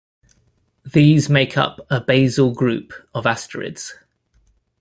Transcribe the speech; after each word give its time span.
These 0.83 1.29
make 1.29 1.55
up 1.59 1.79
a 1.91 2.01
basal 2.01 2.55
group 2.55 2.91
of 3.13 3.27
asterids. 3.27 3.93